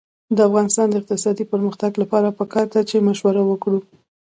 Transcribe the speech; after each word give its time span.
د 0.35 0.37
افغانستان 0.49 0.87
د 0.89 0.95
اقتصادي 1.01 1.43
پرمختګ 1.53 1.91
لپاره 2.01 2.35
پکار 2.39 2.65
ده 2.73 2.81
چې 2.89 3.05
مشوره 3.07 3.41
وکړو. 3.45 3.79